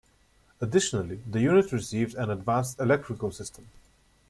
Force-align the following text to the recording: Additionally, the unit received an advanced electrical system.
Additionally, 0.59 1.21
the 1.29 1.41
unit 1.41 1.71
received 1.71 2.15
an 2.15 2.31
advanced 2.31 2.79
electrical 2.79 3.29
system. 3.31 3.67